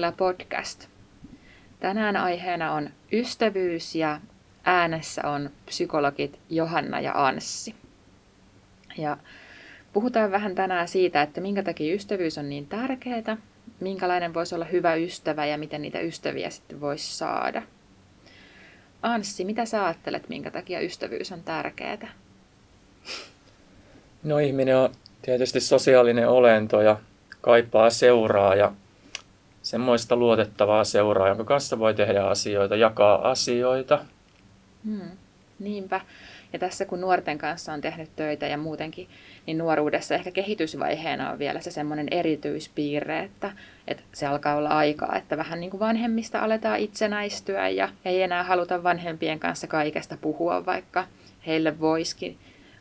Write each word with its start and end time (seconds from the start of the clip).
Mielentila 0.00 0.28
podcast. 0.28 0.86
Tänään 1.80 2.16
aiheena 2.16 2.72
on 2.72 2.90
ystävyys 3.12 3.94
ja 3.94 4.20
äänessä 4.64 5.28
on 5.28 5.50
psykologit 5.66 6.38
Johanna 6.50 7.00
ja 7.00 7.26
Anssi. 7.26 7.74
Ja 8.98 9.16
puhutaan 9.92 10.30
vähän 10.30 10.54
tänään 10.54 10.88
siitä, 10.88 11.22
että 11.22 11.40
minkä 11.40 11.62
takia 11.62 11.94
ystävyys 11.94 12.38
on 12.38 12.48
niin 12.48 12.66
tärkeää, 12.66 13.36
minkälainen 13.80 14.34
voisi 14.34 14.54
olla 14.54 14.64
hyvä 14.64 14.94
ystävä 14.94 15.46
ja 15.46 15.58
miten 15.58 15.82
niitä 15.82 16.00
ystäviä 16.00 16.50
sitten 16.50 16.80
voisi 16.80 17.16
saada. 17.16 17.62
Anssi, 19.02 19.44
mitä 19.44 19.64
sä 19.64 19.84
ajattelet, 19.84 20.28
minkä 20.28 20.50
takia 20.50 20.80
ystävyys 20.80 21.32
on 21.32 21.42
tärkeää? 21.42 22.12
No 24.22 24.38
ihminen 24.38 24.76
on 24.76 24.92
tietysti 25.22 25.60
sosiaalinen 25.60 26.28
olento 26.28 26.82
ja 26.82 26.96
kaipaa 27.40 27.90
seuraa 27.90 28.54
ja 28.54 28.72
semmoista 29.62 30.16
luotettavaa 30.16 30.84
seuraa, 30.84 31.28
jonka 31.28 31.44
kanssa 31.44 31.78
voi 31.78 31.94
tehdä 31.94 32.24
asioita, 32.24 32.76
jakaa 32.76 33.30
asioita. 33.30 34.04
Hmm, 34.84 35.10
niinpä. 35.58 36.00
Ja 36.52 36.58
tässä 36.58 36.84
kun 36.84 37.00
nuorten 37.00 37.38
kanssa 37.38 37.72
on 37.72 37.80
tehnyt 37.80 38.16
töitä 38.16 38.46
ja 38.46 38.58
muutenkin, 38.58 39.08
niin 39.46 39.58
nuoruudessa 39.58 40.14
ehkä 40.14 40.30
kehitysvaiheena 40.30 41.30
on 41.30 41.38
vielä 41.38 41.60
se 41.60 41.70
semmoinen 41.70 42.06
erityispiirre, 42.10 43.18
että, 43.18 43.52
että 43.88 44.02
se 44.12 44.26
alkaa 44.26 44.56
olla 44.56 44.68
aikaa, 44.68 45.16
että 45.16 45.36
vähän 45.36 45.60
niin 45.60 45.70
kuin 45.70 45.80
vanhemmista 45.80 46.40
aletaan 46.40 46.78
itsenäistyä 46.78 47.68
ja 47.68 47.88
ei 48.04 48.22
enää 48.22 48.42
haluta 48.42 48.82
vanhempien 48.82 49.38
kanssa 49.38 49.66
kaikesta 49.66 50.16
puhua, 50.20 50.66
vaikka 50.66 51.06
heille 51.46 51.80
voiskin, 51.80 52.38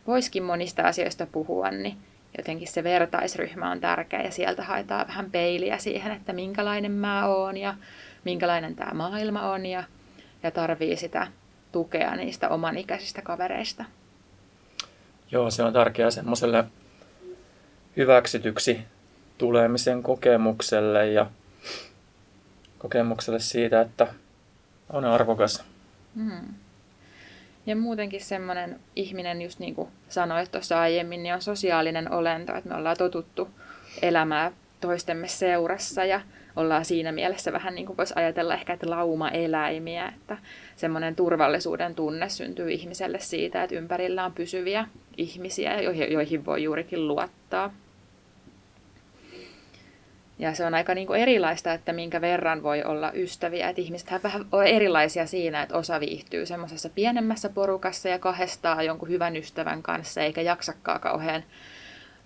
voiskin 0.08 0.44
monista 0.44 0.84
asioista 0.84 1.28
puhua, 1.32 1.72
niin 1.72 1.98
jotenkin 2.38 2.68
se 2.68 2.84
vertaisryhmä 2.84 3.72
on 3.72 3.80
tärkeä 3.80 4.22
ja 4.22 4.32
sieltä 4.32 4.64
haetaan 4.64 5.08
vähän 5.08 5.32
peiliä 5.32 5.78
siihen, 5.78 6.12
että 6.12 6.34
minkälainen 6.34 6.92
mä 6.92 7.28
oon 7.28 7.58
ja 7.58 7.76
minkälainen 8.24 8.76
tämä 8.76 8.92
maailma 8.94 9.52
on 9.52 9.66
ja, 9.66 9.84
ja 10.44 10.52
tarvii 10.52 10.96
sitä 10.96 11.28
tukea 11.72 12.16
niistä 12.16 12.50
omanikäisistä 12.50 13.22
kavereista. 13.22 13.86
Joo, 15.32 15.52
se 15.52 15.64
on 15.64 15.74
tärkeää 15.74 16.12
semmoiselle 16.12 16.66
hyväksytyksi 17.98 18.80
tulemisen 19.38 20.04
kokemukselle 20.04 21.08
ja 21.08 21.26
kokemukselle 22.78 23.40
siitä, 23.40 23.82
että 23.82 24.08
on 24.90 25.06
arvokas. 25.06 25.64
Hmm. 26.16 26.54
Ja 27.70 27.76
muutenkin 27.76 28.22
semmoinen 28.22 28.80
ihminen, 28.96 29.42
just 29.42 29.60
niin 29.60 29.76
kuin 29.76 29.90
sanoit 30.08 30.52
tuossa 30.52 30.80
aiemmin, 30.80 31.24
niin 31.24 31.36
on 31.36 31.42
sosiaalinen 31.42 32.12
olento, 32.12 32.56
että 32.56 32.70
me 32.70 32.76
ollaan 32.76 32.98
totuttu 32.98 33.48
elämää 34.02 34.52
toistemme 34.82 35.28
seurassa 35.28 36.06
ja 36.06 36.22
ollaan 36.56 36.86
siinä 36.86 37.12
mielessä 37.12 37.54
vähän 37.54 37.76
niin 37.76 37.86
kuin 37.86 37.98
voisi 37.98 38.14
ajatella 38.18 38.54
ehkä, 38.54 38.74
että 38.74 38.90
lauma-eläimiä, 38.90 40.14
että 40.16 40.38
semmoinen 40.76 41.16
turvallisuuden 41.16 41.96
tunne 41.96 42.30
syntyy 42.30 42.72
ihmiselle 42.72 43.20
siitä, 43.20 43.64
että 43.64 43.76
ympärillä 43.76 44.26
on 44.26 44.34
pysyviä 44.34 44.88
ihmisiä, 45.18 45.82
joihin 45.82 46.46
voi 46.46 46.64
juurikin 46.64 47.08
luottaa. 47.08 47.74
Ja 50.40 50.54
se 50.54 50.66
on 50.66 50.74
aika 50.74 50.96
niin 50.96 51.08
kuin 51.08 51.22
erilaista, 51.22 51.74
että 51.74 51.94
minkä 51.94 52.22
verran 52.22 52.64
voi 52.64 52.84
olla 52.84 53.12
ystäviä. 53.12 53.70
Että 53.70 53.82
ihmiset 53.82 54.24
vähän 54.24 54.46
on 54.52 54.68
erilaisia 54.68 55.26
siinä, 55.26 55.62
että 55.62 55.78
osa 55.78 56.00
viihtyy 56.00 56.46
semmoisessa 56.46 56.90
pienemmässä 56.90 57.50
porukassa 57.50 58.10
ja 58.10 58.20
kahdestaan 58.20 58.86
jonkun 58.86 59.10
hyvän 59.10 59.38
ystävän 59.38 59.84
kanssa, 59.84 60.22
eikä 60.22 60.42
jaksakaan 60.42 61.00
kauhean 61.00 61.44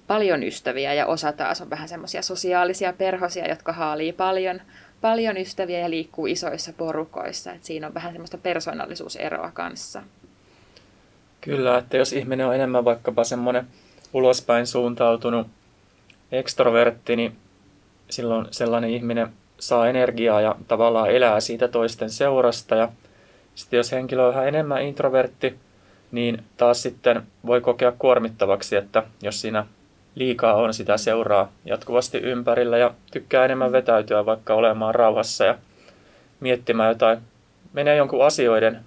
paljon 0.07 0.43
ystäviä. 0.43 0.93
Ja 0.93 1.05
osa 1.05 1.31
taas 1.31 1.61
on 1.61 1.69
vähän 1.69 1.89
semmoisia 1.89 2.21
sosiaalisia 2.21 2.93
perhosia, 2.93 3.49
jotka 3.49 3.73
haalii 3.73 4.13
paljon, 4.13 4.61
paljon 5.01 5.37
ystäviä 5.37 5.79
ja 5.79 5.89
liikkuu 5.89 6.25
isoissa 6.25 6.73
porukoissa. 6.73 7.51
Että 7.51 7.67
siinä 7.67 7.87
on 7.87 7.93
vähän 7.93 8.11
semmoista 8.11 8.37
persoonallisuuseroa 8.37 9.51
kanssa. 9.53 10.03
Kyllä, 11.41 11.77
että 11.77 11.97
jos 11.97 12.13
ihminen 12.13 12.47
on 12.47 12.55
enemmän 12.55 12.85
vaikkapa 12.85 13.23
semmoinen 13.23 13.67
ulospäin 14.13 14.67
suuntautunut 14.67 15.47
ekstrovertti, 16.31 17.15
niin 17.15 17.42
silloin 18.13 18.47
sellainen 18.51 18.89
ihminen 18.89 19.27
saa 19.59 19.87
energiaa 19.87 20.41
ja 20.41 20.55
tavallaan 20.67 21.11
elää 21.11 21.39
siitä 21.39 21.67
toisten 21.67 22.09
seurasta. 22.09 22.75
Ja 22.75 22.89
sitten 23.55 23.77
jos 23.77 23.91
henkilö 23.91 24.23
on 24.23 24.33
vähän 24.33 24.47
enemmän 24.47 24.81
introvertti, 24.81 25.55
niin 26.11 26.43
taas 26.57 26.81
sitten 26.81 27.23
voi 27.45 27.61
kokea 27.61 27.91
kuormittavaksi, 27.91 28.75
että 28.75 29.03
jos 29.21 29.41
siinä 29.41 29.65
liikaa 30.15 30.53
on 30.53 30.73
sitä 30.73 30.97
seuraa 30.97 31.51
jatkuvasti 31.65 32.17
ympärillä 32.17 32.77
ja 32.77 32.93
tykkää 33.11 33.45
enemmän 33.45 33.71
vetäytyä 33.71 34.25
vaikka 34.25 34.53
olemaan 34.53 34.95
rauhassa 34.95 35.45
ja 35.45 35.57
miettimään 36.39 36.89
jotain, 36.89 37.19
menee 37.73 37.95
jonkun 37.95 38.25
asioiden 38.25 38.79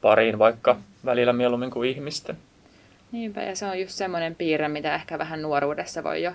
pariin 0.00 0.38
vaikka 0.38 0.76
välillä 1.04 1.32
mieluummin 1.32 1.70
kuin 1.70 1.90
ihmisten. 1.90 2.36
Niinpä, 3.12 3.42
ja 3.42 3.56
se 3.56 3.66
on 3.66 3.80
just 3.80 3.92
semmoinen 3.92 4.34
piirre, 4.34 4.68
mitä 4.68 4.94
ehkä 4.94 5.18
vähän 5.18 5.42
nuoruudessa 5.42 6.04
voi 6.04 6.22
jo 6.22 6.32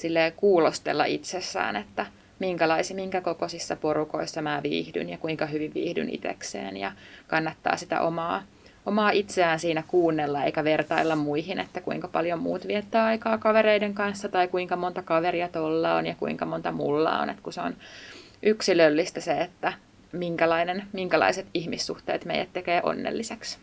sille 0.00 0.32
kuulostella 0.36 1.04
itsessään, 1.04 1.76
että 1.76 2.06
minkälaisia, 2.38 2.96
minkä 2.96 3.20
kokoisissa 3.20 3.76
porukoissa 3.76 4.42
mä 4.42 4.60
viihdyn 4.62 5.10
ja 5.10 5.18
kuinka 5.18 5.46
hyvin 5.46 5.74
viihdyn 5.74 6.10
itsekseen 6.10 6.76
ja 6.76 6.92
kannattaa 7.26 7.76
sitä 7.76 8.00
omaa, 8.00 8.42
omaa 8.86 9.10
itseään 9.10 9.60
siinä 9.60 9.82
kuunnella 9.88 10.44
eikä 10.44 10.64
vertailla 10.64 11.16
muihin, 11.16 11.60
että 11.60 11.80
kuinka 11.80 12.08
paljon 12.08 12.38
muut 12.38 12.68
viettää 12.68 13.04
aikaa 13.04 13.38
kavereiden 13.38 13.94
kanssa 13.94 14.28
tai 14.28 14.48
kuinka 14.48 14.76
monta 14.76 15.02
kaveria 15.02 15.48
tuolla 15.48 15.94
on 15.94 16.06
ja 16.06 16.14
kuinka 16.18 16.46
monta 16.46 16.72
mulla 16.72 17.18
on, 17.18 17.30
että 17.30 17.42
kun 17.42 17.52
se 17.52 17.60
on 17.60 17.76
yksilöllistä 18.42 19.20
se, 19.20 19.40
että 19.40 19.72
minkälainen, 20.12 20.84
minkälaiset 20.92 21.46
ihmissuhteet 21.54 22.24
meidät 22.24 22.52
tekee 22.52 22.80
onnelliseksi. 22.84 23.58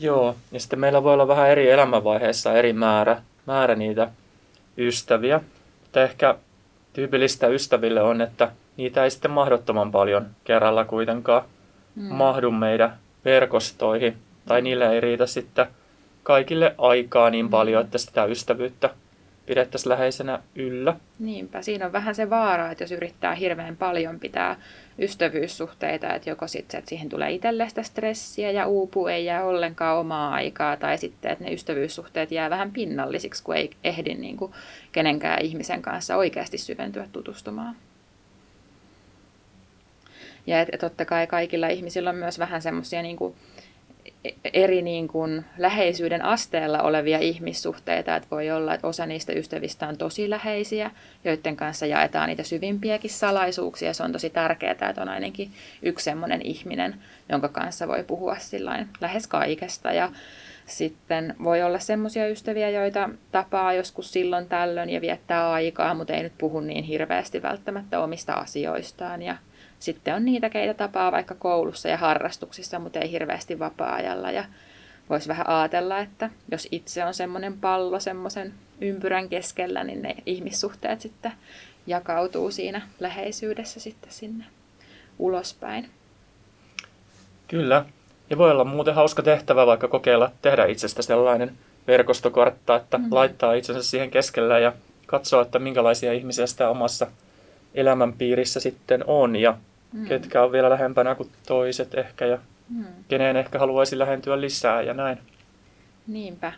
Joo, 0.00 0.36
ja 0.52 0.60
sitten 0.60 0.78
meillä 0.78 1.02
voi 1.02 1.14
olla 1.14 1.28
vähän 1.28 1.50
eri 1.50 1.70
elämänvaiheissa 1.70 2.52
eri 2.52 2.72
määrä, 2.72 3.22
määrä 3.46 3.74
niitä 3.74 4.10
ystäviä. 4.78 5.40
Mutta 5.82 6.02
ehkä 6.02 6.34
tyypillistä 6.92 7.46
ystäville 7.46 8.02
on, 8.02 8.20
että 8.20 8.52
niitä 8.76 9.04
ei 9.04 9.10
sitten 9.10 9.30
mahdottoman 9.30 9.92
paljon 9.92 10.26
kerralla 10.44 10.84
kuitenkaan 10.84 11.42
mm. 11.94 12.02
mahdu 12.02 12.50
meidän 12.50 12.96
verkostoihin. 13.24 14.16
Tai 14.46 14.62
niille 14.62 14.92
ei 14.92 15.00
riitä 15.00 15.26
sitten 15.26 15.66
kaikille 16.22 16.74
aikaa 16.78 17.30
niin 17.30 17.48
paljon, 17.48 17.84
että 17.84 17.98
sitä 17.98 18.24
ystävyyttä 18.24 18.90
pidettäisiin 19.46 19.90
läheisenä 19.90 20.38
yllä. 20.54 20.96
Niinpä, 21.18 21.62
siinä 21.62 21.86
on 21.86 21.92
vähän 21.92 22.14
se 22.14 22.30
vaara, 22.30 22.70
että 22.70 22.84
jos 22.84 22.92
yrittää 22.92 23.34
hirveän 23.34 23.76
paljon 23.76 24.20
pitää 24.20 24.56
ystävyyssuhteita, 24.98 26.14
että 26.14 26.30
joko 26.30 26.48
sitten 26.48 26.78
että 26.78 26.88
siihen 26.88 27.08
tulee 27.08 27.30
itselle 27.30 27.68
sitä 27.68 27.82
stressiä 27.82 28.50
ja 28.50 28.66
uupuu, 28.66 29.06
ei 29.06 29.24
jää 29.24 29.44
ollenkaan 29.44 29.98
omaa 29.98 30.34
aikaa, 30.34 30.76
tai 30.76 30.98
sitten, 30.98 31.30
että 31.30 31.44
ne 31.44 31.52
ystävyyssuhteet 31.52 32.30
jää 32.30 32.50
vähän 32.50 32.72
pinnallisiksi, 32.72 33.42
kun 33.42 33.56
ei 33.56 33.70
ehdi 33.84 34.14
niin 34.14 34.36
kuin 34.36 34.52
kenenkään 34.92 35.42
ihmisen 35.42 35.82
kanssa 35.82 36.16
oikeasti 36.16 36.58
syventyä 36.58 37.08
tutustumaan. 37.12 37.76
Ja 40.46 40.60
että 40.60 40.78
totta 40.78 41.04
kai 41.04 41.26
kaikilla 41.26 41.68
ihmisillä 41.68 42.10
on 42.10 42.16
myös 42.16 42.38
vähän 42.38 42.62
semmoisia 42.62 43.02
niin 43.02 43.16
eri 44.52 44.82
niin 44.82 45.08
kuin 45.08 45.44
läheisyyden 45.58 46.24
asteella 46.24 46.82
olevia 46.82 47.18
ihmissuhteita, 47.18 48.16
että 48.16 48.30
voi 48.30 48.50
olla, 48.50 48.74
että 48.74 48.86
osa 48.86 49.06
niistä 49.06 49.32
ystävistä 49.32 49.88
on 49.88 49.96
tosi 49.96 50.30
läheisiä, 50.30 50.90
joiden 51.24 51.56
kanssa 51.56 51.86
jaetaan 51.86 52.28
niitä 52.28 52.42
syvimpiäkin 52.42 53.10
salaisuuksia. 53.10 53.92
Se 53.92 54.02
on 54.02 54.12
tosi 54.12 54.30
tärkeää, 54.30 54.72
että 54.72 55.02
on 55.02 55.08
ainakin 55.08 55.50
yksi 55.82 56.04
sellainen 56.04 56.42
ihminen, 56.42 56.94
jonka 57.28 57.48
kanssa 57.48 57.88
voi 57.88 58.04
puhua 58.04 58.36
lähes 59.00 59.26
kaikesta. 59.26 59.92
Ja 59.92 60.10
sitten 60.66 61.34
voi 61.44 61.62
olla 61.62 61.78
semmoisia 61.78 62.28
ystäviä, 62.28 62.70
joita 62.70 63.10
tapaa 63.32 63.72
joskus 63.72 64.12
silloin 64.12 64.48
tällöin 64.48 64.90
ja 64.90 65.00
viettää 65.00 65.50
aikaa, 65.50 65.94
mutta 65.94 66.12
ei 66.12 66.22
nyt 66.22 66.38
puhu 66.38 66.60
niin 66.60 66.84
hirveästi 66.84 67.42
välttämättä 67.42 68.00
omista 68.00 68.32
asioistaan. 68.32 69.22
Ja 69.22 69.36
sitten 69.78 70.14
on 70.14 70.24
niitä, 70.24 70.50
keitä 70.50 70.74
tapaa 70.74 71.12
vaikka 71.12 71.34
koulussa 71.34 71.88
ja 71.88 71.96
harrastuksissa, 71.96 72.78
mutta 72.78 72.98
ei 72.98 73.10
hirveästi 73.10 73.58
vapaa-ajalla. 73.58 74.30
Ja 74.30 74.44
voisi 75.10 75.28
vähän 75.28 75.48
ajatella, 75.48 75.98
että 75.98 76.30
jos 76.50 76.68
itse 76.70 77.04
on 77.04 77.14
semmoinen 77.14 77.60
pallo 77.60 78.00
semmoisen 78.00 78.54
ympyrän 78.80 79.28
keskellä, 79.28 79.84
niin 79.84 80.02
ne 80.02 80.14
ihmissuhteet 80.26 81.00
sitten 81.00 81.32
jakautuu 81.86 82.50
siinä 82.50 82.82
läheisyydessä 83.00 83.80
sitten 83.80 84.12
sinne 84.12 84.44
ulospäin. 85.18 85.90
Kyllä. 87.48 87.84
Ja 88.30 88.38
voi 88.38 88.50
olla 88.50 88.64
muuten 88.64 88.94
hauska 88.94 89.22
tehtävä 89.22 89.66
vaikka 89.66 89.88
kokeilla 89.88 90.30
tehdä 90.42 90.66
itsestä 90.66 91.02
sellainen 91.02 91.52
verkostokartta, 91.86 92.76
että 92.76 92.98
mm-hmm. 92.98 93.14
laittaa 93.14 93.54
itsensä 93.54 93.82
siihen 93.82 94.10
keskellä 94.10 94.58
ja 94.58 94.72
katsoa, 95.06 95.42
että 95.42 95.58
minkälaisia 95.58 96.12
ihmisiä 96.12 96.46
sitä 96.46 96.68
omassa 96.68 97.06
elämänpiirissä 97.76 98.60
sitten 98.60 99.04
on 99.06 99.36
ja 99.36 99.56
mm. 99.92 100.06
ketkä 100.06 100.42
on 100.42 100.52
vielä 100.52 100.70
lähempänä 100.70 101.14
kuin 101.14 101.30
toiset 101.46 101.94
ehkä 101.94 102.26
ja 102.26 102.38
mm. 102.68 102.84
keneen 103.08 103.36
ehkä 103.36 103.58
haluaisi 103.58 103.98
lähentyä 103.98 104.40
lisää 104.40 104.82
ja 104.82 104.94
näin. 104.94 105.18
Niinpä. 106.06 106.52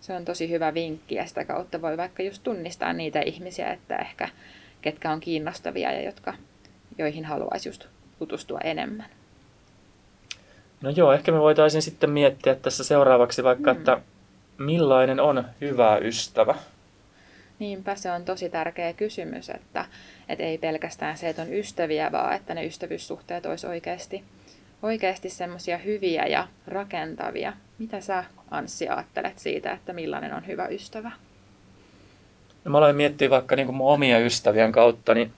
Se 0.00 0.12
on 0.12 0.24
tosi 0.24 0.50
hyvä 0.50 0.74
vinkki 0.74 1.14
ja 1.14 1.26
sitä 1.26 1.44
kautta 1.44 1.82
voi 1.82 1.96
vaikka 1.96 2.22
just 2.22 2.42
tunnistaa 2.42 2.92
niitä 2.92 3.20
ihmisiä, 3.20 3.72
että 3.72 3.96
ehkä 3.96 4.28
ketkä 4.82 5.10
on 5.10 5.20
kiinnostavia 5.20 5.92
ja 5.92 6.02
jotka, 6.02 6.34
joihin 6.98 7.24
haluaisi 7.24 7.68
just 7.68 7.86
tutustua 8.18 8.58
enemmän. 8.58 9.06
No 10.80 10.90
joo, 10.90 11.12
ehkä 11.12 11.32
me 11.32 11.40
voitaisiin 11.40 11.82
sitten 11.82 12.10
miettiä 12.10 12.54
tässä 12.54 12.84
seuraavaksi 12.84 13.44
vaikka, 13.44 13.72
mm. 13.72 13.78
että 13.78 14.00
millainen 14.58 15.20
on 15.20 15.44
hyvä 15.60 15.96
ystävä? 15.96 16.54
Niinpä 17.60 17.94
se 17.94 18.10
on 18.10 18.24
tosi 18.24 18.48
tärkeä 18.48 18.92
kysymys, 18.92 19.50
että, 19.50 19.84
että 20.28 20.44
ei 20.44 20.58
pelkästään 20.58 21.16
se, 21.16 21.28
että 21.28 21.42
on 21.42 21.52
ystäviä, 21.52 22.12
vaan 22.12 22.36
että 22.36 22.54
ne 22.54 22.66
ystävyyssuhteet 22.66 23.46
olisi 23.46 23.66
oikeasti, 23.66 24.24
oikeasti 24.82 25.30
semmoisia 25.30 25.78
hyviä 25.78 26.26
ja 26.26 26.48
rakentavia. 26.66 27.52
Mitä 27.78 28.00
sä, 28.00 28.24
Anssi, 28.50 28.88
ajattelet 28.88 29.38
siitä, 29.38 29.72
että 29.72 29.92
millainen 29.92 30.34
on 30.34 30.46
hyvä 30.46 30.66
ystävä? 30.66 31.10
No 32.64 32.70
mä 32.70 32.78
aloin 32.78 32.96
miettiä 32.96 33.30
vaikka 33.30 33.56
niin 33.56 33.74
mun 33.74 33.92
omia 33.92 34.18
ystävien 34.18 34.72
kautta, 34.72 35.14
niin 35.14 35.32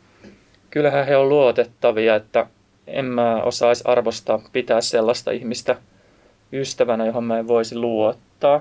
kyllähän 0.71 1.07
he 1.07 1.17
on 1.17 1.29
luotettavia, 1.29 2.17
että 2.17 2.47
en 2.87 3.05
mä 3.05 3.43
osaisi 3.43 3.85
arvostaa 3.87 4.43
pitää 4.53 4.81
sellaista 4.81 5.31
ihmistä 5.31 5.77
ystävänä, 6.53 7.07
johon 7.07 7.25
mä 7.25 7.39
en 7.39 7.49
voisi 7.49 7.77
luottaa. 7.77 8.61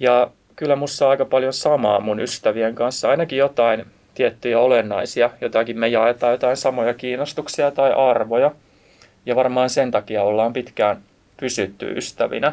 Ja 0.00 0.30
kyllä 0.60 0.76
mussa 0.76 1.04
on 1.04 1.10
aika 1.10 1.24
paljon 1.24 1.52
samaa 1.52 2.00
mun 2.00 2.20
ystävien 2.20 2.74
kanssa, 2.74 3.10
ainakin 3.10 3.38
jotain 3.38 3.86
tiettyjä 4.14 4.60
olennaisia, 4.60 5.30
jotakin 5.40 5.78
me 5.78 5.88
jaetaan 5.88 6.32
jotain 6.32 6.56
samoja 6.56 6.94
kiinnostuksia 6.94 7.70
tai 7.70 7.92
arvoja. 7.92 8.50
Ja 9.26 9.36
varmaan 9.36 9.70
sen 9.70 9.90
takia 9.90 10.22
ollaan 10.22 10.52
pitkään 10.52 11.02
pysytty 11.36 11.92
ystävinä, 11.96 12.52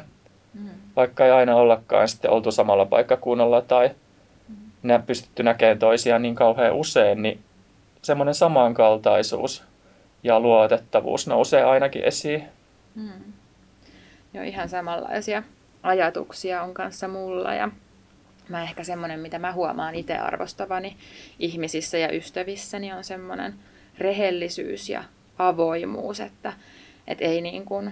mm. 0.53 0.69
vaikka 0.95 1.25
ei 1.25 1.31
aina 1.31 1.55
ollakaan 1.55 2.07
sitten 2.07 2.31
oltu 2.31 2.51
samalla 2.51 2.85
paikkakunnalla 2.85 3.61
tai 3.61 3.91
mm. 4.83 5.03
pystytty 5.07 5.43
näkemään 5.43 5.79
toisiaan 5.79 6.21
niin 6.21 6.35
kauhean 6.35 6.75
usein, 6.75 7.21
niin 7.21 7.39
semmoinen 8.01 8.35
samankaltaisuus 8.35 9.63
ja 10.23 10.39
luotettavuus 10.39 11.27
nousee 11.27 11.63
ainakin 11.63 12.03
esiin. 12.03 12.43
Mm. 12.95 13.33
Joo, 14.33 14.43
ihan 14.43 14.69
samanlaisia 14.69 15.43
ajatuksia 15.83 16.63
on 16.63 16.73
kanssa 16.73 17.07
mulla 17.07 17.53
ja 17.53 17.69
mä 18.49 18.63
ehkä 18.63 18.83
semmoinen, 18.83 19.19
mitä 19.19 19.39
mä 19.39 19.53
huomaan 19.53 19.95
itse 19.95 20.17
arvostavani 20.17 20.97
ihmisissä 21.39 21.97
ja 21.97 22.13
ystävissäni 22.13 22.93
on 22.93 23.03
semmoinen 23.03 23.53
rehellisyys 23.97 24.89
ja 24.89 25.03
avoimuus, 25.37 26.19
että, 26.19 26.53
että 27.07 27.25
ei 27.25 27.41
niin 27.41 27.65
kuin 27.65 27.91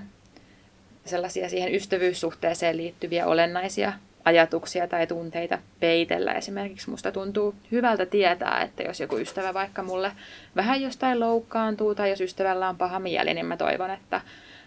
sellaisia 1.06 1.50
siihen 1.50 1.76
ystävyyssuhteeseen 1.76 2.78
liittyviä 2.78 3.28
olennaisia 3.28 3.94
ajatuksia 4.26 4.88
tai 4.88 5.08
tunteita 5.08 5.60
peitellä. 5.80 6.34
Esimerkiksi 6.34 6.90
musta 6.90 7.12
tuntuu 7.12 7.56
hyvältä 7.72 8.06
tietää, 8.06 8.62
että 8.62 8.84
jos 8.84 9.00
joku 9.00 9.18
ystävä 9.18 9.54
vaikka 9.54 9.84
mulle 9.84 10.12
vähän 10.56 10.82
jostain 10.82 11.20
loukkaantuu 11.20 11.96
tai 11.96 12.10
jos 12.10 12.22
ystävällä 12.22 12.70
on 12.70 12.78
paha 12.78 13.00
mieli, 13.00 13.34
niin 13.34 13.46
mä 13.46 13.58
toivon, 13.58 13.92
että 13.92 14.22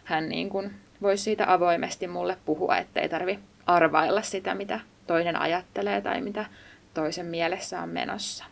hän 0.05 0.29
niin 0.29 0.49
kuin 0.49 0.71
voisi 1.03 1.23
siitä 1.25 1.53
avoimesti 1.53 2.09
mulle 2.09 2.37
puhua, 2.45 2.77
ettei 2.77 3.09
tarvi 3.09 3.39
arvailla 3.67 4.23
sitä, 4.23 4.55
mitä 4.55 4.81
toinen 5.09 5.41
ajattelee 5.41 6.01
tai 6.01 6.21
mitä 6.21 6.45
toisen 6.95 7.27
mielessä 7.27 7.81
on 7.81 7.89
menossa. 7.89 8.45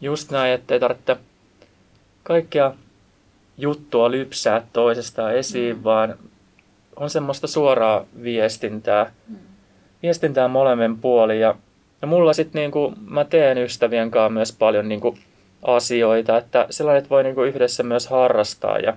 Just 0.00 0.30
näin, 0.30 0.52
ettei 0.52 0.80
tarvitse 0.80 1.16
kaikkea 2.22 2.74
juttua 3.58 4.10
lypsää 4.10 4.62
toisesta 4.72 5.32
esiin, 5.32 5.76
mm. 5.76 5.84
vaan 5.84 6.14
on 6.96 7.10
semmoista 7.10 7.46
suoraa 7.46 8.04
viestintää, 8.22 9.12
mm. 9.28 9.36
viestintää 10.02 10.48
molemmin 10.48 10.98
puolin. 10.98 11.40
Ja, 11.40 11.54
ja 12.02 12.08
mulla 12.08 12.32
sitten 12.32 12.60
niinku, 12.60 12.94
mä 13.06 13.24
teen 13.24 13.58
ystävien 13.58 14.10
kanssa 14.10 14.30
myös 14.30 14.52
paljon 14.52 14.88
niinku 14.88 15.18
asioita, 15.62 16.36
että 16.36 16.66
sellainen 16.70 17.10
voi 17.10 17.22
niinku 17.22 17.42
yhdessä 17.42 17.82
myös 17.82 18.06
harrastaa 18.06 18.78
ja 18.78 18.96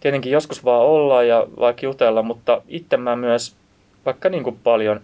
tietenkin 0.00 0.32
joskus 0.32 0.64
vaan 0.64 0.86
olla 0.86 1.22
ja 1.22 1.46
vaikka 1.60 1.86
jutella, 1.86 2.22
mutta 2.22 2.62
itse 2.68 2.96
mä 2.96 3.16
myös 3.16 3.56
vaikka 4.06 4.28
niin 4.28 4.44
kuin 4.44 4.58
paljon 4.64 5.00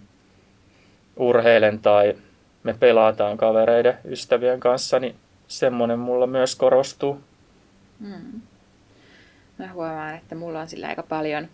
urheilen 1.17 1.79
tai 1.79 2.15
me 2.63 2.73
pelataan 2.73 3.37
kavereiden, 3.37 3.97
ystävien 4.05 4.59
kanssa, 4.59 4.99
niin 4.99 5.15
semmoinen 5.47 5.99
mulla 5.99 6.27
myös 6.27 6.55
korostuu. 6.55 7.21
Hmm. 7.99 8.41
Mä 9.57 9.73
huomaan, 9.73 10.15
että 10.15 10.35
mulla 10.35 10.59
on 10.59 10.67
sillä 10.67 10.87
aika 10.87 11.03
paljon 11.03 11.47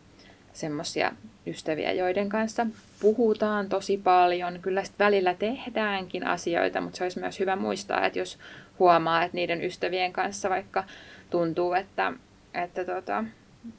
semmoisia 0.53 1.11
ystäviä, 1.47 1.91
joiden 1.91 2.29
kanssa 2.29 2.67
puhutaan 3.01 3.69
tosi 3.69 3.97
paljon. 3.97 4.59
Kyllä 4.61 4.83
sitten 4.83 5.05
välillä 5.05 5.33
tehdäänkin 5.33 6.27
asioita, 6.27 6.81
mutta 6.81 6.97
se 6.97 7.03
olisi 7.03 7.19
myös 7.19 7.39
hyvä 7.39 7.55
muistaa, 7.55 8.05
että 8.05 8.19
jos 8.19 8.37
huomaa, 8.79 9.23
että 9.23 9.35
niiden 9.35 9.63
ystävien 9.63 10.13
kanssa 10.13 10.49
vaikka 10.49 10.83
tuntuu, 11.29 11.73
että, 11.73 12.13
että 12.53 12.85
tota, 12.85 13.23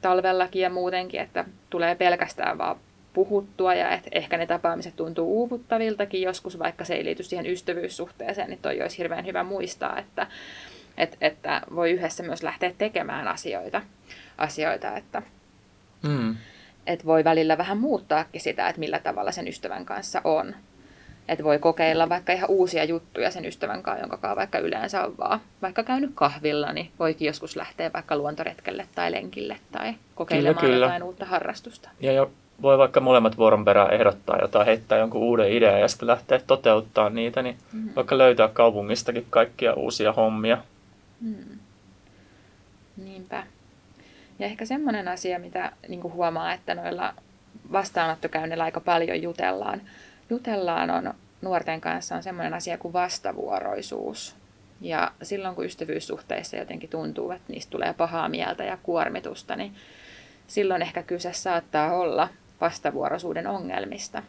talvellakin 0.01 0.63
ja 0.63 0.71
muutenkin, 0.71 1.21
että 1.21 1.45
tulee 1.71 1.95
pelkästään 1.95 2.59
vaan 2.59 2.77
puhuttua 3.13 3.75
ja 3.75 3.91
että 3.91 4.09
ehkä 4.13 4.37
ne 4.37 4.47
tapaamiset 4.47 4.97
tuntuu 4.97 5.41
uuvuttaviltakin 5.41 6.23
joskus, 6.23 6.59
vaikka 6.59 6.85
se 6.85 6.95
ei 6.95 7.05
liity 7.05 7.23
siihen 7.23 7.47
ystävyyssuhteeseen, 7.47 8.51
niin 8.51 8.63
toi 8.63 8.83
olisi 8.83 8.99
hirveän 8.99 9.27
hyvä 9.27 9.43
muistaa, 9.43 9.99
että, 9.99 10.27
että, 10.97 11.17
että 11.21 11.63
voi 11.75 11.91
yhdessä 11.91 12.23
myös 12.23 12.43
lähteä 12.43 12.73
tekemään 12.79 13.29
asioita, 13.29 13.83
asioita 14.39 14.97
että, 14.97 15.23
mm. 16.03 16.37
että 16.87 17.05
voi 17.05 17.25
välillä 17.25 17.59
vähän 17.59 17.79
muuttaakin 17.79 18.41
sitä, 18.41 18.69
että 18.69 18.81
millä 18.81 18.99
tavalla 18.99 19.33
sen 19.33 19.49
ystävän 19.49 19.85
kanssa 19.85 20.21
on. 20.25 20.55
Että 21.29 21.45
voi 21.45 21.59
kokeilla 21.59 22.09
vaikka 22.09 22.33
ihan 22.33 22.51
uusia 22.51 22.85
juttuja 22.85 23.31
sen 23.31 23.47
ystävän 23.47 23.83
kanssa, 23.83 24.03
jonka 24.03 24.17
kanssa 24.17 24.37
vaikka 24.37 24.59
yleensä 24.59 25.05
on 25.05 25.19
vaan 25.19 25.41
vaikka 25.63 25.83
käynyt 25.83 26.11
kahvilla, 26.15 26.73
niin 26.73 26.91
voikin 26.99 27.27
joskus 27.27 27.57
lähteä 27.57 27.93
vaikka 27.93 28.17
luontoretkelle 28.17 28.87
tai 28.95 29.13
lenkille 29.13 29.57
tai 29.73 29.95
kokeilemaan 30.15 30.57
kyllä, 30.57 30.75
kyllä. 30.75 30.87
jotain 30.87 31.03
uutta 31.03 31.27
harrastusta. 31.27 31.91
Ja 32.01 32.13
jo, 32.13 32.31
voi 32.63 32.79
vaikka 32.79 33.01
molemmat 33.01 33.37
vuoron 33.37 33.65
perään 33.65 33.93
ehdottaa 33.95 34.39
jotain, 34.41 34.67
heittää 34.67 34.99
jonkun 34.99 35.23
uuden 35.23 35.53
idean 35.53 35.81
ja 35.81 35.89
sitten 35.89 36.07
lähteä 36.07 36.41
toteuttaa 36.47 37.11
niitä, 37.11 37.43
niin 37.43 37.57
mm. 37.73 37.89
vaikka 37.97 38.19
löytää 38.19 38.49
kaupungistakin 38.49 39.27
kaikkia 39.31 39.75
uusia 39.75 40.13
hommia. 40.13 40.59
Mm. 41.21 41.59
Niinpä. 42.97 43.43
Ja 44.39 44.47
ehkä 44.47 44.65
semmoinen 44.65 45.09
asia, 45.09 45.39
mitä 45.39 45.73
niin 45.89 46.03
huomaa, 46.03 46.53
että 46.53 46.75
noilla 46.75 47.15
vastaanottokäynnillä 47.73 48.65
aika 48.65 48.81
paljon 48.81 49.23
jutellaan, 49.23 49.81
jutellaan 50.31 50.91
on 50.91 51.15
nuorten 51.43 51.81
kanssa 51.81 52.17
on 52.17 52.23
semmoinen 52.23 52.55
asia 52.55 52.79
kuin 52.79 52.93
vastavuoroisuus. 52.93 54.37
Ja 54.81 55.13
silloin 55.23 55.55
kun 55.55 55.65
ystävyyssuhteissa 55.65 56.57
jotenkin 56.57 56.91
tuntuu, 56.91 57.31
että 57.31 57.53
niistä 57.53 57.71
tulee 57.71 57.93
pahaa 57.93 58.29
mieltä 58.29 58.65
ja 58.65 58.79
kuormitusta, 58.83 59.57
niin 59.57 59.75
silloin 60.47 60.83
ehkä 60.83 61.03
kyse 61.03 61.33
saattaa 61.33 61.93
olla 61.95 62.29
vastavuoroisuuden 62.61 63.47
ongelmista. 63.47 64.23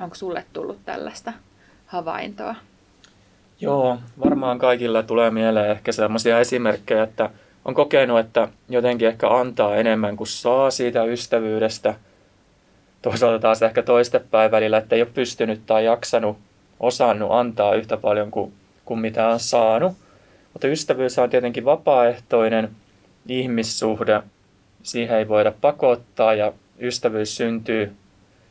Onko 0.00 0.14
sulle 0.14 0.44
tullut 0.52 0.78
tällaista 0.84 1.32
havaintoa? 1.86 2.54
Joo, 3.60 3.98
varmaan 4.24 4.58
kaikilla 4.58 5.02
tulee 5.02 5.30
mieleen 5.30 5.70
ehkä 5.70 5.92
sellaisia 5.92 6.40
esimerkkejä, 6.40 7.02
että 7.02 7.30
on 7.64 7.74
kokenut, 7.74 8.18
että 8.18 8.48
jotenkin 8.68 9.08
ehkä 9.08 9.28
antaa 9.28 9.76
enemmän 9.76 10.16
kuin 10.16 10.26
saa 10.26 10.70
siitä 10.70 11.04
ystävyydestä– 11.04 11.94
toisaalta 13.10 13.38
taas 13.38 13.62
ehkä 13.62 13.82
toistepäin 13.82 14.50
välillä, 14.50 14.78
että 14.78 14.96
ei 14.96 15.02
ole 15.02 15.10
pystynyt 15.14 15.66
tai 15.66 15.84
jaksanut, 15.84 16.38
osannut 16.80 17.32
antaa 17.32 17.74
yhtä 17.74 17.96
paljon 17.96 18.30
kuin, 18.30 18.52
kuin 18.84 19.00
mitä 19.00 19.28
on 19.28 19.40
saanut. 19.40 19.92
Mutta 20.52 20.68
ystävyys 20.68 21.18
on 21.18 21.30
tietenkin 21.30 21.64
vapaaehtoinen 21.64 22.70
ihmissuhde. 23.28 24.22
Siihen 24.82 25.18
ei 25.18 25.28
voida 25.28 25.52
pakottaa 25.60 26.34
ja 26.34 26.52
ystävyys 26.80 27.36
syntyy 27.36 27.92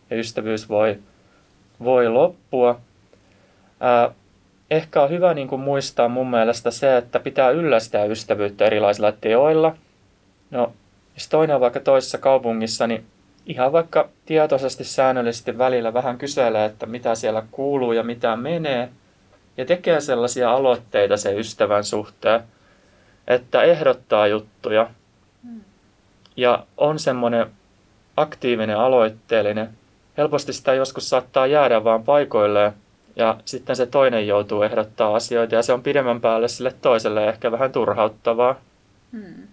ja 0.10 0.17
ystävyys 0.17 0.70
voi, 0.70 1.00
voi 1.84 2.10
loppua. 2.10 2.79
Ää, 3.79 4.12
ehkä 4.72 5.01
on 5.01 5.10
hyvä 5.10 5.34
niin 5.34 5.48
kuin 5.48 5.62
muistaa 5.62 6.08
mun 6.08 6.29
mielestä 6.29 6.72
se, 6.72 6.98
että 6.98 7.20
pitää 7.20 7.50
yllästää 7.50 8.05
ystävyyttä 8.05 8.65
erilaisilla 8.65 9.12
teoilla. 9.12 9.75
No, 10.51 10.74
jos 11.15 11.29
toinen 11.29 11.55
on 11.55 11.62
vaikka 11.62 11.79
toisessa 11.79 12.17
kaupungissa, 12.17 12.88
niin 12.88 13.05
ihan 13.46 13.72
vaikka 13.72 14.10
tietoisesti 14.25 14.84
säännöllisesti 14.84 15.58
välillä 15.58 15.94
vähän 15.94 16.17
kyselee, 16.17 16.65
että 16.65 16.86
mitä 16.86 17.15
siellä 17.15 17.44
kuuluu 17.51 17.91
ja 17.91 18.03
mitä 18.03 18.36
menee, 18.36 18.89
ja 19.58 19.65
tekee 19.65 20.01
sellaisia 20.01 20.51
aloitteita 20.51 21.17
sen 21.17 21.39
ystävän 21.39 21.84
suhteen, 21.84 22.41
että 23.27 23.63
ehdottaa 23.63 24.27
juttuja 24.27 24.89
hmm. 25.44 25.62
ja 26.38 26.65
on 26.77 27.00
semmoinen 27.00 27.48
aktiivinen, 28.17 28.77
aloitteellinen. 28.77 29.69
Helposti 30.17 30.53
sitä 30.53 30.74
joskus 30.74 31.10
saattaa 31.10 31.48
jäädä 31.48 31.84
vaan 31.84 32.03
paikoilleen 32.03 32.74
ja 33.15 33.38
sitten 33.45 33.75
se 33.75 33.86
toinen 33.86 34.27
joutuu 34.27 34.62
ehdottaa 34.62 35.15
asioita 35.15 35.55
ja 35.55 35.62
se 35.62 35.74
on 35.74 35.84
pidemmän 35.84 36.22
päälle 36.22 36.48
sille 36.48 36.74
toiselle 36.81 37.29
ehkä 37.29 37.51
vähän 37.51 37.72
turhauttavaa. 37.72 38.55
Hmm 39.12 39.48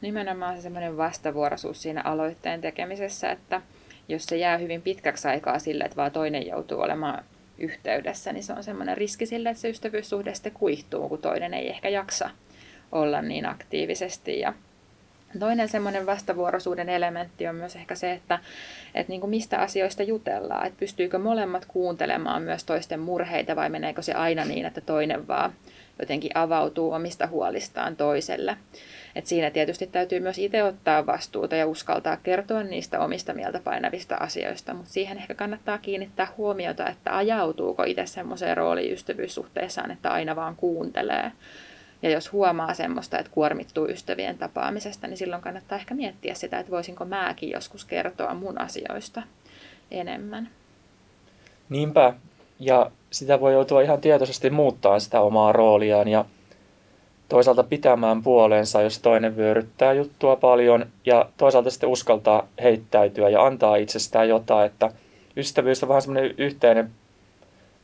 nimenomaan 0.00 0.56
se 0.56 0.62
semmoinen 0.62 0.96
vastavuoroisuus 0.96 1.82
siinä 1.82 2.02
aloitteen 2.04 2.60
tekemisessä, 2.60 3.30
että 3.30 3.62
jos 4.08 4.24
se 4.24 4.36
jää 4.36 4.58
hyvin 4.58 4.82
pitkäksi 4.82 5.28
aikaa 5.28 5.58
sille, 5.58 5.84
että 5.84 5.96
vaan 5.96 6.12
toinen 6.12 6.46
joutuu 6.46 6.80
olemaan 6.80 7.24
yhteydessä, 7.58 8.32
niin 8.32 8.44
se 8.44 8.52
on 8.52 8.64
semmoinen 8.64 8.96
riski 8.96 9.26
sille, 9.26 9.48
että 9.48 9.60
se 9.60 9.68
ystävyyssuhde 9.68 10.34
sitten 10.34 10.52
kuihtuu, 10.52 11.08
kun 11.08 11.18
toinen 11.18 11.54
ei 11.54 11.68
ehkä 11.68 11.88
jaksa 11.88 12.30
olla 12.92 13.22
niin 13.22 13.46
aktiivisesti. 13.46 14.40
Ja 14.40 14.54
toinen 15.38 15.68
semmoinen 15.68 16.06
vastavuoroisuuden 16.06 16.88
elementti 16.88 17.46
on 17.48 17.54
myös 17.54 17.76
ehkä 17.76 17.94
se, 17.94 18.12
että, 18.12 18.38
että 18.94 19.10
niin 19.10 19.20
kuin 19.20 19.30
mistä 19.30 19.58
asioista 19.58 20.02
jutellaan, 20.02 20.66
että 20.66 20.80
pystyykö 20.80 21.18
molemmat 21.18 21.64
kuuntelemaan 21.64 22.42
myös 22.42 22.64
toisten 22.64 23.00
murheita 23.00 23.56
vai 23.56 23.70
meneekö 23.70 24.02
se 24.02 24.12
aina 24.12 24.44
niin, 24.44 24.66
että 24.66 24.80
toinen 24.80 25.28
vaan 25.28 25.52
jotenkin 25.98 26.30
avautuu 26.34 26.92
omista 26.92 27.26
huolistaan 27.26 27.96
toiselle. 27.96 28.56
Et 29.14 29.26
siinä 29.26 29.50
tietysti 29.50 29.86
täytyy 29.86 30.20
myös 30.20 30.38
itse 30.38 30.62
ottaa 30.62 31.06
vastuuta 31.06 31.56
ja 31.56 31.66
uskaltaa 31.66 32.16
kertoa 32.16 32.62
niistä 32.62 33.00
omista 33.00 33.34
mieltä 33.34 33.60
painavista 33.64 34.14
asioista, 34.14 34.74
mutta 34.74 34.90
siihen 34.90 35.18
ehkä 35.18 35.34
kannattaa 35.34 35.78
kiinnittää 35.78 36.28
huomiota, 36.36 36.88
että 36.88 37.16
ajautuuko 37.16 37.82
itse 37.82 38.06
semmoiseen 38.06 38.56
rooliin 38.56 38.92
ystävyyssuhteessaan, 38.92 39.90
että 39.90 40.10
aina 40.10 40.36
vaan 40.36 40.56
kuuntelee. 40.56 41.32
Ja 42.02 42.10
jos 42.10 42.32
huomaa 42.32 42.74
semmoista, 42.74 43.18
että 43.18 43.32
kuormittuu 43.32 43.88
ystävien 43.88 44.38
tapaamisesta, 44.38 45.06
niin 45.06 45.16
silloin 45.16 45.42
kannattaa 45.42 45.78
ehkä 45.78 45.94
miettiä 45.94 46.34
sitä, 46.34 46.58
että 46.58 46.72
voisinko 46.72 47.04
mäkin 47.04 47.50
joskus 47.50 47.84
kertoa 47.84 48.34
mun 48.34 48.60
asioista 48.60 49.22
enemmän. 49.90 50.48
Niinpä, 51.68 52.14
ja 52.60 52.90
sitä 53.10 53.40
voi 53.40 53.52
joutua 53.52 53.82
ihan 53.82 54.00
tietoisesti 54.00 54.50
muuttaa 54.50 55.00
sitä 55.00 55.20
omaa 55.20 55.52
rooliaan 55.52 56.08
ja 56.08 56.24
toisaalta 57.28 57.62
pitämään 57.62 58.22
puolensa, 58.22 58.82
jos 58.82 58.98
toinen 58.98 59.36
vyöryttää 59.36 59.92
juttua 59.92 60.36
paljon 60.36 60.86
ja 61.06 61.28
toisaalta 61.36 61.70
sitten 61.70 61.88
uskaltaa 61.88 62.46
heittäytyä 62.62 63.28
ja 63.28 63.46
antaa 63.46 63.76
itsestään 63.76 64.28
jotain, 64.28 64.66
että 64.66 64.92
ystävyys 65.36 65.82
on 65.82 65.88
vähän 65.88 66.02
semmoinen 66.02 66.34
yhteinen 66.38 66.90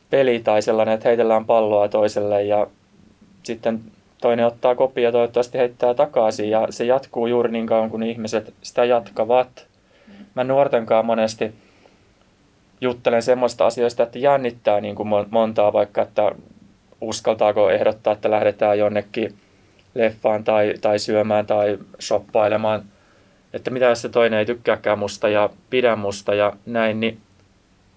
peli 0.09 0.39
tai 0.39 0.61
sellainen, 0.61 0.93
että 0.93 1.09
heitellään 1.09 1.45
palloa 1.45 1.87
toiselle 1.87 2.43
ja 2.43 2.67
sitten 3.43 3.81
toinen 4.21 4.45
ottaa 4.45 4.75
kopia 4.75 5.03
ja 5.03 5.11
toivottavasti 5.11 5.57
heittää 5.57 5.93
takaisin 5.93 6.49
ja 6.49 6.67
se 6.69 6.85
jatkuu 6.85 7.27
juuri 7.27 7.51
niin 7.51 7.67
kauan 7.67 7.89
kuin 7.89 8.03
ihmiset 8.03 8.53
sitä 8.61 8.85
jatkavat. 8.85 9.67
Mä 10.35 10.43
nuortenkaan 10.43 11.05
monesti 11.05 11.53
juttelen 12.81 13.21
semmoista 13.21 13.65
asioista, 13.65 14.03
että 14.03 14.19
jännittää 14.19 14.81
niin 14.81 14.95
kuin 14.95 15.09
montaa 15.29 15.73
vaikka, 15.73 16.01
että 16.01 16.31
uskaltaako 17.01 17.69
ehdottaa, 17.69 18.13
että 18.13 18.31
lähdetään 18.31 18.79
jonnekin 18.79 19.35
leffaan 19.95 20.43
tai, 20.43 20.73
tai 20.81 20.99
syömään 20.99 21.45
tai 21.45 21.77
shoppailemaan, 22.01 22.83
että 23.53 23.71
mitä 23.71 23.85
jos 23.85 24.01
se 24.01 24.09
toinen 24.09 24.39
ei 24.39 24.45
tykkääkään 24.45 24.99
musta 24.99 25.29
ja 25.29 25.49
pidä 25.69 25.95
musta 25.95 26.33
ja 26.35 26.53
näin, 26.65 26.99
niin 26.99 27.17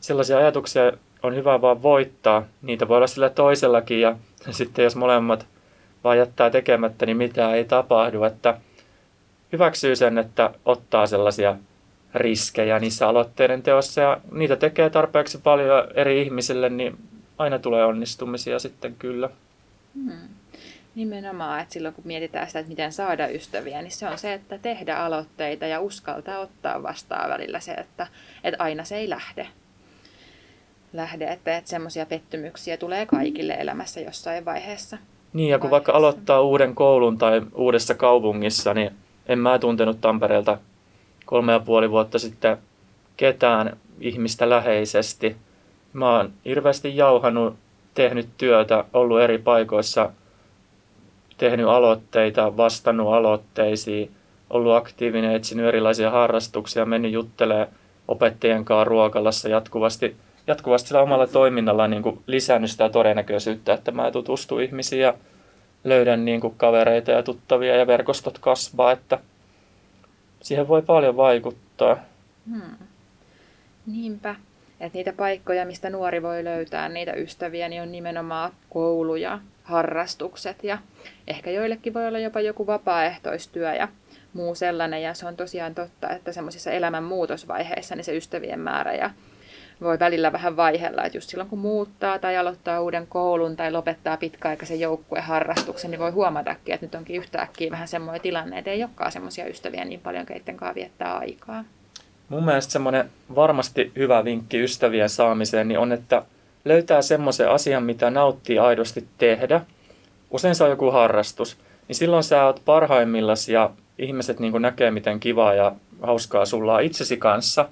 sellaisia 0.01 0.39
ajatuksia 0.39 0.93
on 1.23 1.35
hyvä 1.35 1.61
vaan 1.61 1.83
voittaa. 1.83 2.45
Niitä 2.63 2.89
voi 2.89 2.97
olla 2.97 3.07
sillä 3.07 3.31
toisellakin 3.31 4.01
ja 4.01 4.17
sitten 4.51 4.83
jos 4.83 4.97
molemmat 4.97 5.47
vaan 6.05 6.19
jättää 6.19 6.51
tekemättä, 6.51 7.07
niin 7.07 7.17
mitään 7.17 7.55
ei 7.55 7.65
tapahdu. 7.65 8.25
Että 8.25 8.61
hyväksyy 9.53 9.97
sen, 9.97 10.19
että 10.19 10.51
ottaa 10.65 11.07
sellaisia 11.07 11.57
riskejä 12.15 12.79
niissä 12.79 13.09
aloitteiden 13.09 13.63
teossa 13.63 14.01
ja 14.01 14.21
niitä 14.33 14.57
tekee 14.57 14.91
tarpeeksi 14.91 15.39
paljon 15.39 15.89
eri 15.95 16.23
ihmisille, 16.23 16.69
niin 16.69 16.99
aina 17.39 17.59
tulee 17.59 17.85
onnistumisia 17.85 18.59
sitten 18.59 18.95
kyllä. 18.95 19.31
Hmm. 19.95 20.29
Nimenomaan, 20.95 21.61
että 21.61 21.73
silloin 21.73 21.95
kun 21.95 22.07
mietitään 22.07 22.47
sitä, 22.47 22.59
että 22.59 22.71
miten 22.71 22.93
saada 22.93 23.29
ystäviä, 23.29 23.83
niin 23.83 23.91
se 23.91 24.09
on 24.09 24.19
se, 24.19 24.33
että 24.33 24.59
tehdä 24.59 24.97
aloitteita 24.97 25.67
ja 25.67 25.81
uskaltaa 25.81 26.39
ottaa 26.39 26.83
vastaan 26.83 27.31
välillä 27.31 27.61
se, 27.61 27.73
että, 27.73 28.07
että 28.45 28.65
aina 28.65 28.85
se 28.85 28.97
ei 28.97 29.09
lähde. 29.09 29.47
Lähde, 30.93 31.33
että, 31.33 31.57
että 31.57 31.71
semmoisia 31.71 32.07
pettymyksiä 32.07 32.77
tulee 32.77 33.07
kaikille 33.07 33.53
elämässä 33.53 34.01
jossain 34.01 34.45
vaiheessa. 34.45 34.99
Niin, 35.33 35.49
ja 35.49 35.59
kun 35.59 35.71
vaikka 35.71 35.93
aloittaa 35.93 36.41
uuden 36.41 36.75
koulun 36.75 37.19
tai 37.19 37.43
uudessa 37.55 37.95
kaupungissa, 37.95 38.75
niin 38.75 38.91
en 39.27 39.39
mä 39.39 39.59
tuntenut 39.59 40.01
Tampereelta 40.01 40.59
kolme 41.25 41.53
ja 41.53 41.61
puoli 41.61 41.91
vuotta 41.91 42.19
sitten 42.19 42.57
ketään 43.17 43.77
ihmistä 44.01 44.51
läheisesti. 44.51 45.37
Mä 45.93 46.17
oon 46.17 46.33
hirveästi 46.45 46.97
jauhanut, 46.97 47.55
tehnyt 47.95 48.29
työtä, 48.39 48.85
ollut 48.93 49.21
eri 49.21 49.39
paikoissa, 49.39 50.11
tehnyt 51.39 51.67
aloitteita, 51.67 52.57
vastannut 52.57 53.15
aloitteisiin, 53.15 54.11
ollut 54.51 54.75
aktiivinen, 54.75 55.35
etsinyt 55.35 55.67
erilaisia 55.67 56.11
harrastuksia, 56.11 56.87
mennyt 56.87 57.13
juttelemaan 57.13 57.69
opettajien 58.09 58.65
kanssa 58.65 58.85
ruokalassa 58.85 59.49
jatkuvasti, 59.49 60.17
jatkuvasti 60.51 60.89
sillä 60.89 61.03
omalla 61.03 61.27
toiminnalla 61.27 61.89
niin 61.89 62.03
kuin 62.03 62.23
lisännyt 62.27 62.71
sitä 62.71 62.89
todennäköisyyttä, 62.89 63.73
että 63.73 63.93
mä 63.93 64.11
tutustun 64.11 64.63
ihmisiin 64.63 65.03
ja 65.03 65.15
löydän 65.85 66.25
niin 66.25 66.41
kuin 66.41 66.55
kavereita 66.57 67.11
ja 67.11 67.23
tuttavia 67.23 67.77
ja 67.77 67.87
verkostot 67.87 68.39
kasvaa, 68.39 68.93
että 68.93 69.19
siihen 70.43 70.69
voi 70.69 70.83
paljon 70.83 71.17
vaikuttaa. 71.17 71.97
Hmm. 72.51 72.87
Niinpä. 73.87 74.35
Että 74.81 74.99
niitä 74.99 75.13
paikkoja, 75.13 75.67
mistä 75.67 75.91
nuori 75.91 76.23
voi 76.23 76.45
löytää 76.45 76.89
niitä 76.89 77.13
ystäviä, 77.13 77.69
niin 77.69 77.83
on 77.83 77.93
nimenomaan 77.93 78.53
koulu 78.71 79.17
ja 79.17 79.39
harrastukset 79.65 80.65
ja 80.65 80.79
ehkä 81.27 81.51
joillekin 81.51 81.95
voi 81.95 82.09
olla 82.09 82.19
jopa 82.19 82.41
joku 82.41 82.67
vapaaehtoistyö 82.67 83.75
ja 83.75 83.89
muu 84.33 84.55
sellainen. 84.55 85.03
Ja 85.03 85.15
se 85.15 85.27
on 85.27 85.37
tosiaan 85.37 85.75
totta, 85.75 86.11
että 86.11 86.33
semmoisissa 86.33 86.71
elämän 86.71 87.05
muutosvaiheissa 87.05 87.97
niin 87.97 88.05
se 88.05 88.17
ystävien 88.17 88.61
määrä 88.61 88.95
ja 88.95 89.11
voi 89.81 89.99
välillä 89.99 90.33
vähän 90.33 90.57
vaihella, 90.57 91.05
että 91.05 91.17
just 91.19 91.31
silloin 91.31 91.51
kun 91.51 91.59
muuttaa 91.59 92.19
tai 92.19 92.37
aloittaa 92.37 92.81
uuden 92.81 93.07
koulun 93.07 93.57
tai 93.57 93.73
lopettaa 93.73 94.17
pitkäaikaisen 94.17 94.81
joukkueharrastuksen, 94.81 95.91
niin 95.91 95.99
voi 95.99 96.11
huomatakin, 96.11 96.75
että 96.75 96.87
nyt 96.87 96.95
onkin 96.95 97.17
yhtäkkiä 97.17 97.71
vähän 97.71 97.89
semmoinen 97.89 98.21
tilanne, 98.21 98.59
että 98.59 98.71
ei 98.71 98.83
olekaan 98.83 99.13
semmoisia 99.13 99.47
ystäviä 99.47 99.85
niin 99.85 100.01
paljon, 100.01 100.27
keitten 100.27 100.57
kanssa 100.57 100.75
viettää 100.75 101.19
aikaa. 101.19 101.65
Mun 102.29 102.45
mielestä 102.45 102.73
semmoinen 102.73 103.11
varmasti 103.35 103.93
hyvä 103.97 104.25
vinkki 104.25 104.63
ystävien 104.63 105.09
saamiseen 105.09 105.69
niin 105.69 105.79
on, 105.79 105.93
että 105.93 106.23
löytää 106.65 107.03
semmoisen 107.03 107.51
asian, 107.51 107.83
mitä 107.83 108.11
nauttii 108.11 108.59
aidosti 108.59 109.07
tehdä. 109.19 109.61
Usein 110.31 110.55
se 110.55 110.65
on 110.65 110.71
joku 110.71 110.91
harrastus. 110.91 111.57
Niin 111.89 111.97
silloin 111.97 112.25
sä 112.25 112.45
oot 112.45 112.63
parhaimmillas 112.65 113.49
ja 113.49 113.71
ihmiset 113.99 114.41
niin 114.41 114.63
näkee, 114.63 114.91
miten 114.91 115.21
kivaa 115.21 115.55
ja 115.55 115.73
hauskaa 116.03 116.47
sulla 116.47 116.75
on 116.75 116.83
itsesi 116.83 117.17
kanssa. 117.17 117.69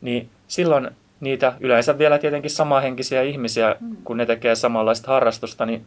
Niin 0.00 0.30
silloin 0.48 0.90
niitä 1.20 1.52
yleensä 1.60 1.98
vielä 1.98 2.18
tietenkin 2.18 2.50
samahenkisiä 2.50 3.22
ihmisiä, 3.22 3.76
mm. 3.80 3.96
kun 4.04 4.16
ne 4.16 4.26
tekee 4.26 4.54
samanlaista 4.54 5.12
harrastusta, 5.12 5.66
niin 5.66 5.86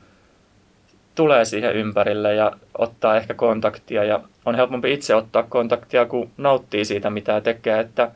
tulee 1.15 1.45
siihen 1.45 1.75
ympärille 1.75 2.35
ja 2.35 2.51
ottaa 2.77 3.17
ehkä 3.17 3.33
kontaktia. 3.33 4.03
Ja 4.03 4.19
on 4.45 4.55
helpompi 4.55 4.93
itse 4.93 5.15
ottaa 5.15 5.43
kontaktia, 5.43 6.05
kun 6.05 6.29
nauttii 6.37 6.85
siitä, 6.85 7.09
mitä 7.09 7.41
tekee. 7.41 7.79
Että 7.79 8.11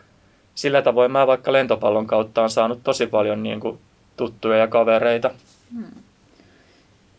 sillä 0.55 0.81
tavoin 0.81 1.11
mä 1.11 1.27
vaikka 1.27 1.53
lentopallon 1.53 2.07
kautta 2.07 2.43
on 2.43 2.49
saanut 2.49 2.79
tosi 2.83 3.07
paljon 3.07 3.43
niin 3.43 3.59
kuin 3.59 3.79
tuttuja 4.17 4.57
ja 4.57 4.67
kavereita. 4.67 5.31
Hmm. 5.73 6.01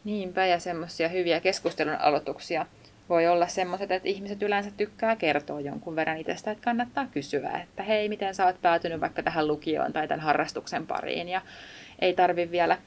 Niinpä, 0.04 0.46
ja 0.46 0.60
semmoisia 0.60 1.08
hyviä 1.08 1.40
keskustelun 1.40 1.96
aloituksia 2.00 2.66
voi 3.08 3.26
olla 3.26 3.46
semmoiset, 3.46 3.90
että 3.90 4.08
ihmiset 4.08 4.42
yleensä 4.42 4.70
tykkää 4.76 5.16
kertoa 5.16 5.60
jonkun 5.60 5.96
verran 5.96 6.18
itsestä, 6.18 6.50
että 6.50 6.64
kannattaa 6.64 7.06
kysyä, 7.06 7.50
että 7.50 7.82
hei, 7.82 8.08
miten 8.08 8.34
sä 8.34 8.46
oot 8.46 8.62
päätynyt 8.62 9.00
vaikka 9.00 9.22
tähän 9.22 9.48
lukioon 9.48 9.92
tai 9.92 10.08
tämän 10.08 10.24
harrastuksen 10.24 10.86
pariin. 10.86 11.28
Ja 11.28 11.42
ei 11.98 12.14
tarvi 12.14 12.50
vielä, 12.50 12.78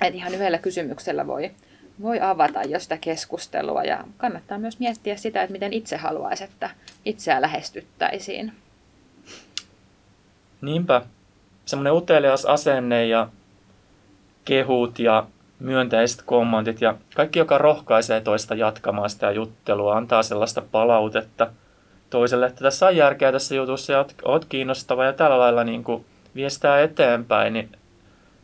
että 0.00 0.16
ihan 0.16 0.34
yhdellä 0.34 0.58
kysymyksellä 0.58 1.26
voi, 1.26 1.50
voi 2.02 2.20
avata 2.20 2.62
jo 2.62 2.78
sitä 2.80 2.96
keskustelua 2.96 3.84
ja 3.84 4.04
kannattaa 4.16 4.58
myös 4.58 4.78
miettiä 4.78 5.16
sitä, 5.16 5.42
että 5.42 5.52
miten 5.52 5.72
itse 5.72 5.96
haluaisi, 5.96 6.44
että 6.44 6.70
itseä 7.04 7.40
lähestyttäisiin. 7.40 8.52
Niinpä. 10.60 11.02
Semmoinen 11.64 11.92
utelias 11.92 12.44
asenne 12.44 13.06
ja 13.06 13.28
kehut 14.44 14.98
ja 14.98 15.26
myönteiset 15.60 16.22
kommentit 16.26 16.80
ja 16.80 16.94
kaikki, 17.14 17.38
joka 17.38 17.58
rohkaisee 17.58 18.20
toista 18.20 18.54
jatkamaan 18.54 19.10
sitä 19.10 19.30
juttelua, 19.30 19.96
antaa 19.96 20.22
sellaista 20.22 20.62
palautetta 20.72 21.46
toiselle, 22.10 22.46
että 22.46 22.64
tässä 22.64 22.86
on 22.86 22.96
järkeä 22.96 23.32
tässä 23.32 23.54
jutussa 23.54 23.92
ja 23.92 24.04
oot 24.24 24.44
kiinnostava 24.44 25.04
ja 25.04 25.12
tällä 25.12 25.38
lailla 25.38 25.64
niin 25.64 25.84
kuin 25.84 26.04
viestää 26.34 26.80
eteenpäin, 26.80 27.52
niin 27.52 27.68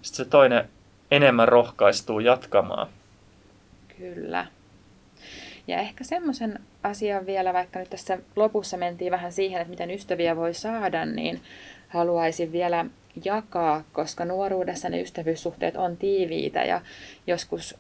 sitten 0.03 0.25
se 0.25 0.31
toinen 0.31 0.69
enemmän 1.11 1.49
rohkaistuu 1.49 2.21
jatkamaan. 2.21 2.87
Kyllä. 3.99 4.47
Ja 5.67 5.79
ehkä 5.79 6.05
semmoisen 6.05 6.59
asian 6.83 7.27
vielä, 7.27 7.53
vaikka 7.53 7.79
nyt 7.79 7.91
tässä 7.91 8.19
lopussa 8.37 8.77
mentiin 8.77 9.13
vähän 9.13 9.33
siihen, 9.33 9.61
että 9.61 9.71
miten 9.71 9.91
ystäviä 9.91 10.37
voi 10.37 10.55
saada, 10.55 11.07
niin 11.07 11.41
haluaisin 11.89 12.53
vielä 12.53 12.87
jakaa, 13.25 13.85
koska 13.93 14.25
nuoruudessa 14.25 14.89
ne 14.89 15.01
ystävyyssuhteet 15.01 15.77
on 15.77 15.97
tiiviitä 15.97 16.65
ja 16.65 16.81
joskus 17.27 17.77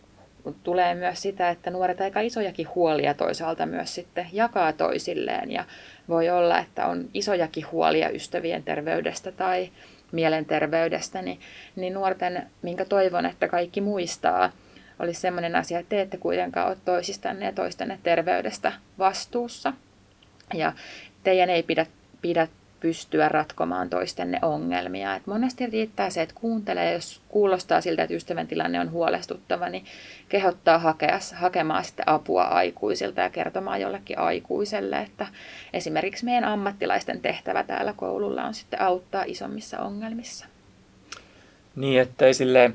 tulee 0.62 0.94
myös 0.94 1.22
sitä, 1.22 1.50
että 1.50 1.70
nuoret 1.70 2.00
aika 2.00 2.20
isojakin 2.20 2.68
huolia 2.74 3.14
toisaalta 3.14 3.66
myös 3.66 3.94
sitten 3.94 4.26
jakaa 4.32 4.72
toisilleen. 4.72 5.50
Ja 5.50 5.64
voi 6.08 6.30
olla, 6.30 6.58
että 6.58 6.86
on 6.86 7.08
isojakin 7.14 7.70
huolia 7.72 8.10
ystävien 8.10 8.62
terveydestä 8.62 9.32
tai 9.32 9.70
mielenterveydestä, 10.12 11.22
niin, 11.22 11.40
niin 11.76 11.94
nuorten, 11.94 12.46
minkä 12.62 12.84
toivon, 12.84 13.26
että 13.26 13.48
kaikki 13.48 13.80
muistaa, 13.80 14.52
olisi 14.98 15.20
sellainen 15.20 15.56
asia, 15.56 15.78
että 15.78 15.90
te 15.90 16.00
ette 16.00 16.16
kuitenkaan 16.16 16.68
ole 16.68 16.76
toisistanne 16.84 17.46
ja 17.46 17.52
toistenne 17.52 17.98
terveydestä 18.02 18.72
vastuussa. 18.98 19.72
Ja 20.54 20.72
teidän 21.22 21.50
ei 21.50 21.62
pidä, 21.62 21.86
pidä 22.22 22.48
pystyä 22.84 23.28
ratkomaan 23.28 23.90
toistenne 23.90 24.38
ongelmia. 24.42 25.14
Et 25.14 25.26
monesti 25.26 25.66
riittää 25.66 26.10
se, 26.10 26.22
että 26.22 26.34
kuuntelee, 26.40 26.92
jos 26.92 27.20
kuulostaa 27.28 27.80
siltä, 27.80 28.02
että 28.02 28.14
ystävän 28.14 28.46
tilanne 28.46 28.80
on 28.80 28.90
huolestuttava, 28.90 29.68
niin 29.68 29.84
kehottaa 30.28 30.78
hakea, 30.78 31.18
hakemaan 31.34 31.84
sitten 31.84 32.08
apua 32.08 32.42
aikuisilta 32.42 33.20
ja 33.20 33.30
kertomaan 33.30 33.80
jollekin 33.80 34.18
aikuiselle, 34.18 34.98
että 34.98 35.26
esimerkiksi 35.72 36.24
meidän 36.24 36.44
ammattilaisten 36.44 37.20
tehtävä 37.20 37.62
täällä 37.62 37.92
koululla 37.96 38.44
on 38.44 38.54
sitten 38.54 38.80
auttaa 38.80 39.24
isommissa 39.26 39.78
ongelmissa. 39.78 40.46
Niin, 41.76 42.00
ettei 42.00 42.34
silleen 42.34 42.74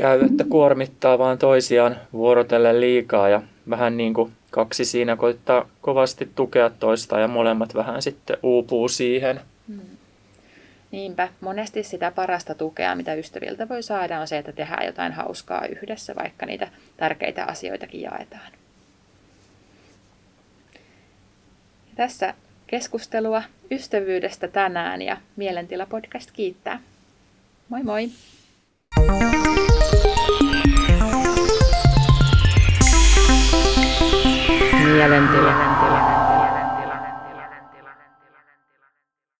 käy, 0.00 0.24
että 0.24 0.44
kuormittaa 0.44 1.18
vaan 1.18 1.38
toisiaan 1.38 1.96
vuorotellen 2.12 2.80
liikaa 2.80 3.28
ja 3.28 3.42
vähän 3.70 3.96
niin 3.96 4.14
kuin 4.14 4.32
kaksi 4.50 4.84
siinä 4.84 5.16
koittaa 5.16 5.68
kovasti 5.80 6.30
tukea 6.34 6.70
toista 6.70 7.18
ja 7.18 7.28
molemmat 7.28 7.74
vähän 7.74 8.02
sitten 8.02 8.36
uupuu 8.42 8.88
siihen. 8.88 9.40
Hmm. 9.68 9.80
Niinpä, 10.90 11.28
monesti 11.40 11.82
sitä 11.82 12.10
parasta 12.10 12.54
tukea, 12.54 12.94
mitä 12.94 13.14
ystäviltä 13.14 13.68
voi 13.68 13.82
saada, 13.82 14.20
on 14.20 14.28
se, 14.28 14.38
että 14.38 14.52
tehdään 14.52 14.86
jotain 14.86 15.12
hauskaa 15.12 15.66
yhdessä, 15.66 16.14
vaikka 16.16 16.46
niitä 16.46 16.68
tärkeitä 16.96 17.44
asioitakin 17.44 18.00
jaetaan. 18.00 18.52
Ja 21.88 21.96
tässä 21.96 22.34
keskustelua 22.66 23.42
ystävyydestä 23.70 24.48
tänään 24.48 25.02
ja 25.02 25.16
Mielentila 25.36 25.86
podcast 25.86 26.30
kiittää. 26.30 26.80
Moi 27.68 27.82
moi! 27.82 28.10
adelante. 35.00 35.36
Adelante. 35.38 35.79